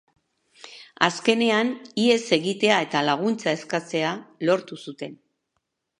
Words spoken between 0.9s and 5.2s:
Azkenean ihes egitea eta laguntza eskatzea lortu zuen.